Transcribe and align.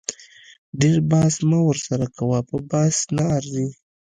ډیر 0.81 0.97
بحث 1.11 1.35
مه 1.49 1.59
ورسره 1.67 2.05
کوه 2.17 2.39
په 2.49 2.57
بحث 2.69 2.97
نه 3.15 3.23
ارزي 3.37 3.67